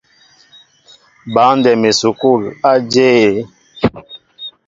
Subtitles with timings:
[1.33, 3.33] Băndɛm esukul a jȇl yé?